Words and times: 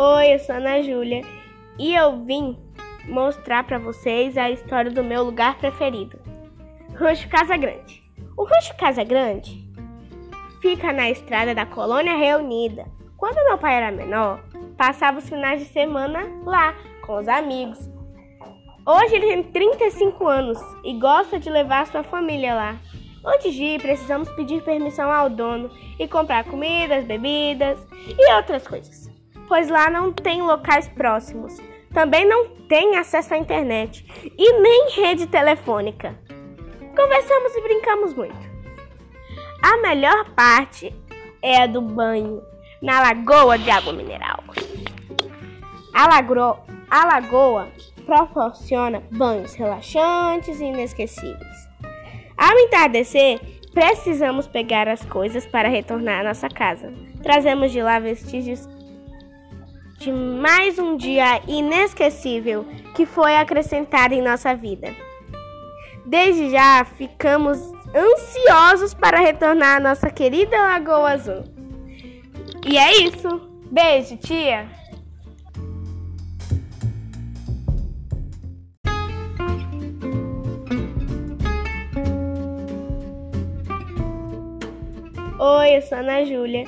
Oi, 0.00 0.32
eu 0.32 0.38
sou 0.38 0.54
Ana 0.54 0.80
Júlia 0.80 1.22
e 1.76 1.92
eu 1.92 2.24
vim 2.24 2.56
mostrar 3.08 3.64
para 3.64 3.80
vocês 3.80 4.38
a 4.38 4.48
história 4.48 4.92
do 4.92 5.02
meu 5.02 5.24
lugar 5.24 5.58
preferido, 5.58 6.20
Rancho 6.94 7.28
Casa 7.28 7.56
Grande. 7.56 8.00
O 8.36 8.44
Rancho 8.44 8.76
Casa 8.76 9.02
Grande 9.02 9.68
fica 10.62 10.92
na 10.92 11.10
estrada 11.10 11.52
da 11.52 11.66
Colônia 11.66 12.16
Reunida. 12.16 12.86
Quando 13.16 13.44
meu 13.44 13.58
pai 13.58 13.74
era 13.74 13.90
menor, 13.90 14.40
passava 14.76 15.18
os 15.18 15.28
finais 15.28 15.58
de 15.58 15.66
semana 15.66 16.20
lá 16.44 16.76
com 17.04 17.16
os 17.16 17.26
amigos. 17.26 17.90
Hoje 18.86 19.16
ele 19.16 19.26
tem 19.26 19.42
35 19.42 20.28
anos 20.28 20.60
e 20.84 20.96
gosta 20.96 21.40
de 21.40 21.50
levar 21.50 21.88
sua 21.88 22.04
família 22.04 22.54
lá. 22.54 22.78
Antes 23.26 23.52
de 23.52 23.64
ir, 23.64 23.82
precisamos 23.82 24.30
pedir 24.36 24.62
permissão 24.62 25.10
ao 25.10 25.28
dono 25.28 25.68
e 25.98 26.06
comprar 26.06 26.44
comidas, 26.44 27.04
bebidas 27.04 27.84
e 28.06 28.32
outras 28.34 28.64
coisas 28.64 29.07
pois 29.48 29.68
lá 29.68 29.90
não 29.90 30.12
tem 30.12 30.42
locais 30.42 30.86
próximos. 30.88 31.56
Também 31.92 32.26
não 32.28 32.48
tem 32.68 32.96
acesso 32.96 33.34
à 33.34 33.38
internet 33.38 34.06
e 34.36 34.52
nem 34.60 34.90
rede 34.90 35.26
telefônica. 35.26 36.14
Conversamos 36.94 37.56
e 37.56 37.62
brincamos 37.62 38.14
muito. 38.14 38.48
A 39.62 39.76
melhor 39.78 40.30
parte 40.36 40.94
é 41.42 41.62
a 41.62 41.66
do 41.66 41.80
banho 41.80 42.42
na 42.82 43.00
lagoa 43.00 43.58
de 43.58 43.70
água 43.70 43.92
mineral. 43.92 44.44
A, 45.94 46.06
lagro, 46.06 46.58
a 46.90 47.06
lagoa 47.06 47.68
proporciona 48.04 49.02
banhos 49.10 49.54
relaxantes 49.54 50.60
e 50.60 50.64
inesquecíveis. 50.64 51.68
Ao 52.36 52.56
entardecer, 52.58 53.40
precisamos 53.74 54.46
pegar 54.46 54.88
as 54.88 55.04
coisas 55.04 55.44
para 55.46 55.68
retornar 55.68 56.20
à 56.20 56.28
nossa 56.28 56.48
casa. 56.48 56.92
Trazemos 57.22 57.72
de 57.72 57.82
lá 57.82 57.98
vestígios 57.98 58.68
de 59.98 60.12
mais 60.12 60.78
um 60.78 60.96
dia 60.96 61.42
inesquecível 61.48 62.64
que 62.94 63.04
foi 63.04 63.36
acrescentado 63.36 64.14
em 64.14 64.22
nossa 64.22 64.54
vida. 64.54 64.94
Desde 66.06 66.50
já 66.50 66.84
ficamos 66.84 67.58
ansiosos 67.94 68.94
para 68.94 69.18
retornar 69.18 69.76
à 69.76 69.80
nossa 69.80 70.08
querida 70.08 70.56
Lagoa 70.56 71.10
Azul. 71.10 71.44
E 72.64 72.78
é 72.78 73.02
isso. 73.02 73.28
Beijo, 73.70 74.16
tia! 74.16 74.68
Oi, 85.40 85.76
eu 85.76 85.82
sou 85.82 85.98
a 85.98 86.00
Ana 86.00 86.24
Júlia 86.24 86.64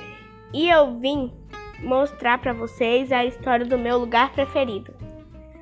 e 0.52 0.68
eu 0.68 0.98
vim 0.98 1.39
mostrar 1.82 2.38
para 2.38 2.52
vocês 2.52 3.10
a 3.12 3.24
história 3.24 3.64
do 3.64 3.78
meu 3.78 3.98
lugar 3.98 4.32
preferido, 4.32 4.94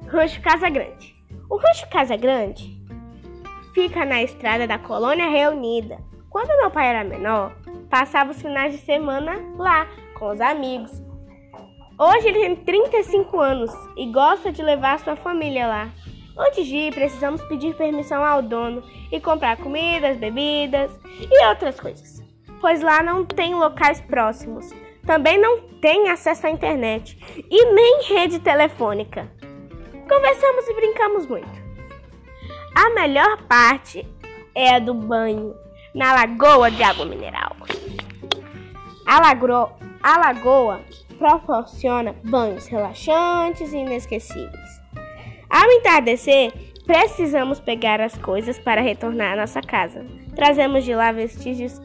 Rancho 0.06 0.40
Casa 0.40 0.68
Grande. 0.68 1.16
O 1.48 1.56
Rancho 1.56 1.88
Casa 1.88 2.16
Grande 2.16 2.78
fica 3.74 4.04
na 4.04 4.22
estrada 4.22 4.66
da 4.66 4.78
Colônia 4.78 5.28
Reunida. 5.28 5.98
Quando 6.30 6.58
meu 6.58 6.70
pai 6.70 6.88
era 6.88 7.04
menor, 7.04 7.54
passava 7.88 8.32
os 8.32 8.40
finais 8.40 8.72
de 8.72 8.78
semana 8.78 9.38
lá 9.56 9.86
com 10.18 10.30
os 10.30 10.40
amigos. 10.40 11.02
Hoje 11.98 12.28
ele 12.28 12.40
tem 12.40 12.56
35 12.56 13.40
anos 13.40 13.72
e 13.96 14.06
gosta 14.06 14.52
de 14.52 14.62
levar 14.62 15.00
sua 15.00 15.16
família 15.16 15.66
lá. 15.66 15.90
Antes 16.38 16.66
de 16.66 16.76
ir, 16.76 16.94
precisamos 16.94 17.42
pedir 17.42 17.74
permissão 17.74 18.24
ao 18.24 18.40
dono 18.40 18.84
e 19.10 19.20
comprar 19.20 19.56
comidas, 19.56 20.16
bebidas 20.16 20.90
e 21.20 21.46
outras 21.46 21.80
coisas, 21.80 22.22
pois 22.60 22.80
lá 22.80 23.02
não 23.02 23.24
tem 23.24 23.54
locais 23.54 24.00
próximos. 24.00 24.72
Também 25.08 25.40
não 25.40 25.58
tem 25.80 26.10
acesso 26.10 26.46
à 26.46 26.50
internet 26.50 27.18
e 27.50 27.64
nem 27.72 28.02
rede 28.02 28.38
telefônica. 28.40 29.26
Conversamos 30.06 30.68
e 30.68 30.74
brincamos 30.74 31.26
muito. 31.26 31.48
A 32.74 32.90
melhor 32.90 33.42
parte 33.44 34.06
é 34.54 34.74
a 34.74 34.78
do 34.78 34.92
banho 34.92 35.54
na 35.94 36.12
lagoa 36.12 36.70
de 36.70 36.82
água 36.82 37.06
mineral. 37.06 37.56
A, 39.06 39.18
lagro, 39.18 39.70
a 40.02 40.18
lagoa 40.18 40.82
proporciona 41.18 42.14
banhos 42.22 42.66
relaxantes 42.66 43.72
e 43.72 43.78
inesquecíveis. 43.78 44.82
Ao 45.48 45.70
entardecer, 45.70 46.52
precisamos 46.86 47.58
pegar 47.58 47.98
as 47.98 48.14
coisas 48.18 48.58
para 48.58 48.82
retornar 48.82 49.32
à 49.32 49.36
nossa 49.40 49.62
casa. 49.62 50.04
Trazemos 50.36 50.84
de 50.84 50.94
lá 50.94 51.12
vestígios 51.12 51.80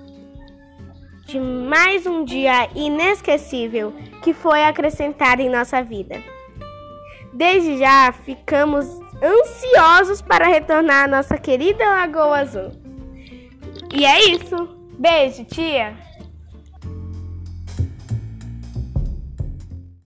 de 1.25 1.39
mais 1.39 2.05
um 2.05 2.23
dia 2.23 2.69
inesquecível 2.75 3.93
que 4.21 4.33
foi 4.33 4.63
acrescentado 4.63 5.41
em 5.41 5.49
nossa 5.49 5.81
vida. 5.81 6.21
Desde 7.33 7.77
já 7.77 8.11
ficamos 8.11 8.85
ansiosos 9.21 10.21
para 10.21 10.47
retornar 10.47 11.05
à 11.05 11.07
nossa 11.07 11.37
querida 11.37 11.83
Lagoa 11.83 12.39
Azul. 12.39 12.71
E 13.93 14.05
é 14.05 14.31
isso. 14.31 14.77
Beijo, 14.97 15.43
tia! 15.45 15.95